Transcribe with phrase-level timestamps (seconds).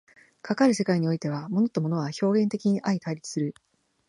[0.41, 3.53] かかる世界においては、物と物は表現的に相対立する。